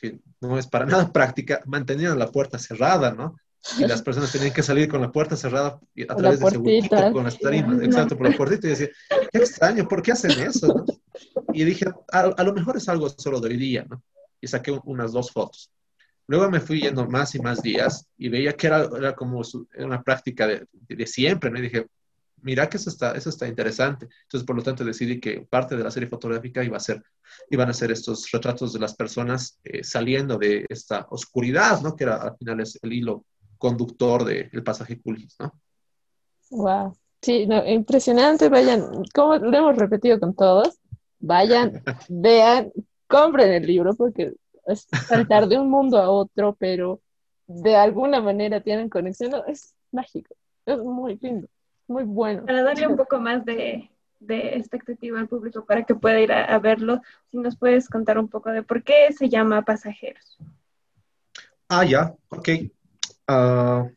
que 0.00 0.20
no 0.40 0.58
es 0.58 0.66
para 0.66 0.86
nada 0.86 1.12
práctica, 1.12 1.62
mantenían 1.66 2.18
la 2.18 2.30
puerta 2.30 2.58
cerrada, 2.58 3.12
¿no? 3.12 3.36
y 3.78 3.86
las 3.86 4.02
personas 4.02 4.30
tenían 4.30 4.52
que 4.52 4.62
salir 4.62 4.88
con 4.88 5.00
la 5.00 5.10
puerta 5.10 5.36
cerrada 5.36 5.80
a 6.08 6.16
través 6.16 6.38
de 6.40 6.46
ese 6.46 6.58
huequito 6.58 7.12
con 7.12 7.24
las 7.24 7.38
tarimas, 7.38 7.80
exacto, 7.82 8.16
por 8.16 8.28
la 8.28 8.36
puertita, 8.36 8.66
y 8.66 8.70
decía, 8.70 8.88
qué 9.32 9.38
extraño, 9.38 9.88
¿por 9.88 10.02
qué 10.02 10.12
hacen 10.12 10.32
eso? 10.32 10.84
Y 11.52 11.64
dije, 11.64 11.86
a, 12.12 12.42
lo 12.42 12.52
mejor 12.52 12.76
es 12.76 12.88
algo 12.88 13.08
solo 13.08 13.40
de 13.40 13.48
hoy 13.48 13.56
día, 13.56 13.86
¿no? 13.88 14.02
Y 14.40 14.48
saqué 14.48 14.78
unas 14.84 15.12
dos 15.12 15.30
fotos. 15.30 15.70
Luego 16.26 16.50
me 16.50 16.60
fui 16.60 16.80
yendo 16.80 17.06
más 17.06 17.34
y 17.34 17.40
más 17.40 17.62
días 17.62 18.06
y 18.16 18.28
veía 18.28 18.54
que 18.54 18.66
era, 18.66 18.88
era 18.96 19.14
como 19.14 19.42
una 19.78 20.02
práctica 20.02 20.46
de, 20.46 20.66
de, 20.72 21.06
siempre, 21.06 21.50
¿no? 21.50 21.58
Y 21.58 21.62
dije, 21.62 21.86
mira 22.40 22.68
que 22.68 22.78
eso 22.78 22.88
está, 22.88 23.12
eso 23.12 23.28
está 23.28 23.46
interesante. 23.46 24.08
Entonces, 24.22 24.46
por 24.46 24.56
lo 24.56 24.62
tanto, 24.62 24.84
decidí 24.84 25.20
que 25.20 25.42
parte 25.42 25.76
de 25.76 25.84
la 25.84 25.90
serie 25.90 26.08
fotográfica 26.08 26.64
iba 26.64 26.76
a 26.76 26.80
ser, 26.80 27.02
iban 27.50 27.68
a 27.68 27.74
ser 27.74 27.90
estos 27.90 28.30
retratos 28.30 28.72
de 28.72 28.80
las 28.80 28.94
personas 28.94 29.58
eh, 29.64 29.84
saliendo 29.84 30.38
de 30.38 30.64
esta 30.68 31.06
oscuridad, 31.10 31.80
¿no? 31.82 31.94
Que 31.94 32.04
era 32.04 32.16
al 32.16 32.36
final 32.36 32.60
es 32.60 32.78
el 32.82 32.92
hilo 32.92 33.26
conductor 33.58 34.24
del 34.24 34.62
pasaje 34.62 35.00
Culgis, 35.00 35.36
¿no? 35.38 35.52
Wow. 36.50 36.96
Sí, 37.20 37.48
impresionante, 37.66 38.50
vayan, 38.50 39.02
como 39.14 39.36
lo 39.36 39.56
hemos 39.56 39.76
repetido 39.76 40.20
con 40.20 40.34
todos, 40.34 40.78
vayan, 41.18 41.82
vean, 42.10 42.70
compren 43.06 43.50
el 43.50 43.66
libro 43.66 43.94
porque 43.94 44.34
es 44.66 44.86
saltar 45.06 45.48
de 45.48 45.58
un 45.58 45.70
mundo 45.70 45.98
a 45.98 46.10
otro, 46.10 46.56
pero 46.58 47.00
de 47.46 47.76
alguna 47.76 48.20
manera 48.20 48.60
tienen 48.60 48.88
conexión, 48.88 49.32
es 49.46 49.74
mágico, 49.92 50.34
es 50.66 50.78
muy 50.78 51.18
lindo, 51.20 51.48
muy 51.86 52.04
bueno. 52.04 52.44
Para 52.46 52.62
darle 52.62 52.86
un 52.86 52.96
poco 52.96 53.18
más 53.18 53.44
de, 53.44 53.90
de 54.20 54.56
expectativa 54.56 55.18
al 55.18 55.28
público 55.28 55.64
para 55.64 55.84
que 55.84 55.94
pueda 55.94 56.20
ir 56.20 56.32
a, 56.32 56.58
verlo, 56.58 57.00
si 57.30 57.38
nos 57.38 57.56
puedes 57.56 57.88
contar 57.88 58.18
un 58.18 58.28
poco 58.28 58.50
de 58.50 58.62
por 58.62 58.82
qué 58.82 59.12
se 59.16 59.28
llama 59.28 59.62
Pasajeros. 59.62 60.38
Ah, 61.68 61.84
ya, 61.84 62.14
ok. 62.28 62.48
Uh, 63.28 63.90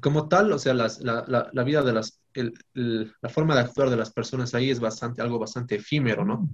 como 0.00 0.28
tal, 0.28 0.52
o 0.52 0.58
sea, 0.58 0.74
las, 0.74 1.00
la, 1.00 1.24
la, 1.26 1.48
la, 1.52 1.64
vida 1.64 1.82
de 1.82 1.92
las, 1.92 2.20
el, 2.40 2.54
el, 2.74 3.12
la 3.20 3.28
forma 3.28 3.54
de 3.54 3.60
actuar 3.60 3.90
de 3.90 3.96
las 3.96 4.12
personas 4.12 4.54
ahí 4.54 4.70
es 4.70 4.80
bastante, 4.80 5.22
algo 5.22 5.38
bastante 5.38 5.76
efímero, 5.76 6.24
¿no? 6.24 6.48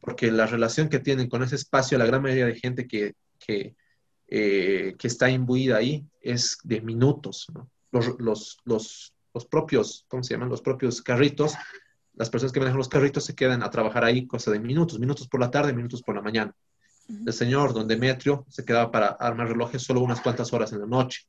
Porque 0.00 0.30
la 0.30 0.46
relación 0.46 0.88
que 0.88 0.98
tienen 0.98 1.28
con 1.28 1.42
ese 1.42 1.56
espacio, 1.56 1.98
la 1.98 2.06
gran 2.06 2.22
mayoría 2.22 2.46
de 2.46 2.54
gente 2.54 2.86
que, 2.86 3.14
que, 3.38 3.74
eh, 4.26 4.94
que 4.98 5.06
está 5.06 5.30
imbuida 5.30 5.76
ahí 5.76 6.04
es 6.20 6.58
de 6.64 6.80
minutos, 6.80 7.46
¿no? 7.54 7.70
Los, 7.90 8.18
los, 8.18 8.58
los, 8.64 9.14
los, 9.32 9.46
propios, 9.46 10.04
¿cómo 10.08 10.22
se 10.22 10.34
llaman? 10.34 10.50
Los 10.50 10.60
propios 10.60 11.00
carritos, 11.00 11.54
las 12.14 12.28
personas 12.28 12.52
que 12.52 12.60
manejan 12.60 12.78
los 12.78 12.88
carritos 12.88 13.24
se 13.24 13.34
quedan 13.34 13.62
a 13.62 13.70
trabajar 13.70 14.04
ahí 14.04 14.26
cosa 14.26 14.50
de 14.50 14.60
minutos, 14.60 14.98
minutos 14.98 15.28
por 15.28 15.40
la 15.40 15.50
tarde, 15.50 15.72
minutos 15.72 16.02
por 16.02 16.14
la 16.14 16.22
mañana. 16.22 16.54
El 17.08 17.32
señor 17.32 17.72
don 17.72 17.88
Demetrio 17.88 18.44
se 18.50 18.64
quedaba 18.66 18.90
para 18.90 19.06
armar 19.08 19.48
relojes 19.48 19.82
solo 19.82 20.00
unas 20.00 20.20
cuantas 20.20 20.52
horas 20.52 20.72
en 20.72 20.80
la 20.80 20.86
noche. 20.86 21.22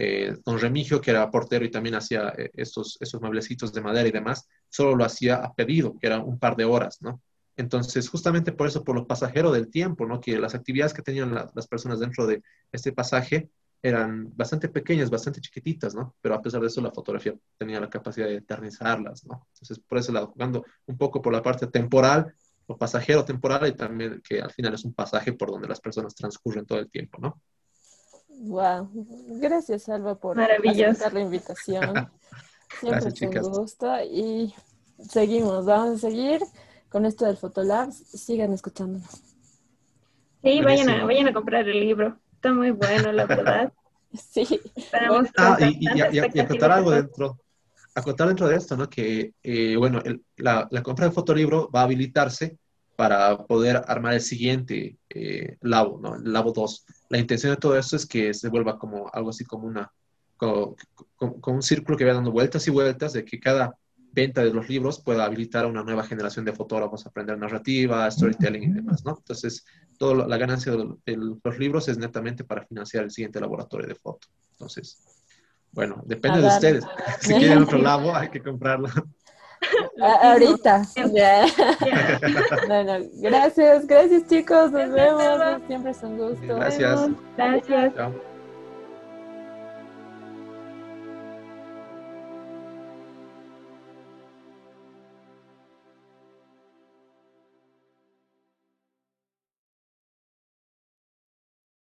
Eh, 0.00 0.36
don 0.44 0.60
Remigio, 0.60 1.00
que 1.00 1.10
era 1.10 1.28
portero 1.28 1.64
y 1.64 1.70
también 1.70 1.96
hacía 1.96 2.32
eh, 2.38 2.50
estos, 2.54 2.98
mueblecitos 3.20 3.72
de 3.72 3.80
madera 3.80 4.08
y 4.08 4.12
demás, 4.12 4.46
solo 4.68 4.94
lo 4.94 5.04
hacía 5.04 5.36
a 5.36 5.52
pedido, 5.52 5.98
que 5.98 6.06
era 6.06 6.20
un 6.20 6.38
par 6.38 6.54
de 6.54 6.64
horas, 6.64 7.02
¿no? 7.02 7.20
Entonces, 7.56 8.08
justamente 8.08 8.52
por 8.52 8.68
eso, 8.68 8.84
por 8.84 8.94
lo 8.94 9.08
pasajero 9.08 9.50
del 9.50 9.68
tiempo, 9.68 10.06
¿no? 10.06 10.20
Que 10.20 10.38
las 10.38 10.54
actividades 10.54 10.94
que 10.94 11.02
tenían 11.02 11.34
las 11.34 11.66
personas 11.66 11.98
dentro 11.98 12.26
de 12.28 12.42
este 12.70 12.92
pasaje 12.92 13.50
eran 13.82 14.32
bastante 14.36 14.68
pequeñas, 14.68 15.10
bastante 15.10 15.40
chiquititas, 15.40 15.94
¿no? 15.94 16.14
Pero 16.20 16.36
a 16.36 16.42
pesar 16.42 16.60
de 16.60 16.68
eso, 16.68 16.80
la 16.80 16.92
fotografía 16.92 17.34
tenía 17.56 17.80
la 17.80 17.90
capacidad 17.90 18.28
de 18.28 18.36
eternizarlas, 18.36 19.24
¿no? 19.24 19.48
Entonces, 19.52 19.80
por 19.80 19.98
eso, 19.98 20.26
jugando 20.28 20.64
un 20.86 20.96
poco 20.96 21.20
por 21.20 21.32
la 21.32 21.42
parte 21.42 21.66
temporal, 21.66 22.32
lo 22.68 22.76
pasajero 22.76 23.24
temporal 23.24 23.66
y 23.66 23.72
también 23.72 24.22
que 24.22 24.40
al 24.40 24.52
final 24.52 24.74
es 24.74 24.84
un 24.84 24.94
pasaje 24.94 25.32
por 25.32 25.50
donde 25.50 25.66
las 25.66 25.80
personas 25.80 26.14
transcurren 26.14 26.66
todo 26.66 26.78
el 26.78 26.90
tiempo, 26.90 27.18
¿no? 27.20 27.40
Wow, 28.40 28.88
gracias 29.40 29.82
Salva 29.84 30.14
por 30.14 30.40
aceptar 30.40 31.12
la 31.12 31.20
invitación. 31.20 32.10
Siempre 32.80 33.00
gracias, 33.00 33.46
un 33.46 33.52
gusto 33.52 33.86
y 34.04 34.54
seguimos, 35.08 35.64
vamos 35.64 35.96
a 35.96 36.08
seguir 36.08 36.40
con 36.88 37.04
esto 37.04 37.24
del 37.24 37.36
Fotolabs. 37.36 37.96
Sigan 37.96 38.52
escuchándonos. 38.52 39.22
Sí, 40.42 40.60
vayan 40.62 40.88
a, 40.90 41.04
vayan 41.04 41.28
a 41.28 41.32
comprar 41.32 41.68
el 41.68 41.80
libro. 41.80 42.18
Está 42.34 42.52
muy 42.52 42.70
bueno, 42.70 43.12
la 43.12 43.26
verdad. 43.26 43.72
sí. 44.12 44.60
ah, 45.36 45.56
y, 45.60 45.86
y, 45.86 46.18
y, 46.18 46.20
y 46.34 46.40
acotar 46.40 46.70
algo 46.70 46.92
dentro, 46.92 47.38
acotar 47.94 48.28
dentro 48.28 48.46
de 48.46 48.56
esto, 48.56 48.76
¿no? 48.76 48.88
Que, 48.88 49.34
eh, 49.42 49.76
bueno, 49.76 50.00
el, 50.04 50.22
la, 50.36 50.68
la, 50.70 50.82
compra 50.82 51.06
de 51.06 51.12
fotolibro 51.12 51.70
va 51.74 51.80
a 51.80 51.84
habilitarse 51.84 52.56
para 52.98 53.46
poder 53.46 53.80
armar 53.86 54.14
el 54.14 54.20
siguiente 54.20 54.96
eh, 55.08 55.56
Labo, 55.60 56.00
¿no? 56.02 56.16
El 56.16 56.32
Labo 56.32 56.52
2. 56.52 56.84
La 57.10 57.18
intención 57.18 57.52
de 57.52 57.56
todo 57.56 57.78
esto 57.78 57.94
es 57.94 58.04
que 58.04 58.34
se 58.34 58.48
vuelva 58.48 58.76
como 58.76 59.08
algo 59.12 59.30
así 59.30 59.44
como 59.44 59.68
una, 59.68 59.88
como, 60.36 60.74
como, 61.14 61.40
como 61.40 61.56
un 61.58 61.62
círculo 61.62 61.96
que 61.96 62.02
vaya 62.02 62.16
dando 62.16 62.32
vueltas 62.32 62.66
y 62.66 62.72
vueltas 62.72 63.12
de 63.12 63.24
que 63.24 63.38
cada 63.38 63.76
venta 64.10 64.42
de 64.42 64.52
los 64.52 64.68
libros 64.68 65.00
pueda 65.00 65.24
habilitar 65.24 65.64
a 65.64 65.68
una 65.68 65.84
nueva 65.84 66.02
generación 66.02 66.44
de 66.44 66.52
fotógrafos 66.52 67.06
a 67.06 67.10
aprender 67.10 67.38
narrativa, 67.38 68.10
storytelling 68.10 68.64
y 68.64 68.72
demás, 68.72 69.04
¿no? 69.04 69.14
Entonces, 69.16 69.64
toda 69.96 70.26
la 70.26 70.36
ganancia 70.36 70.72
de, 70.72 70.88
de 71.06 71.16
los 71.16 71.56
libros 71.56 71.86
es 71.86 71.98
netamente 71.98 72.42
para 72.42 72.66
financiar 72.66 73.04
el 73.04 73.12
siguiente 73.12 73.38
laboratorio 73.38 73.86
de 73.86 73.94
foto. 73.94 74.26
Entonces, 74.50 75.04
bueno, 75.70 76.02
depende 76.04 76.40
de 76.40 76.48
ustedes. 76.48 76.84
Si 77.20 77.32
quieren 77.34 77.62
otro 77.62 77.78
labo, 77.78 78.12
hay 78.12 78.28
que 78.28 78.42
comprarlo. 78.42 78.88
ahorita. 80.22 80.82
bueno, 82.66 83.06
gracias, 83.14 83.86
gracias 83.86 84.26
chicos, 84.28 84.72
nos 84.72 84.90
vemos. 84.90 85.62
Siempre 85.66 85.90
es 85.90 86.02
un 86.02 86.18
gusto. 86.18 86.56
Gracias. 86.56 87.08
Gracias. 87.36 87.94
Chao. 87.94 88.37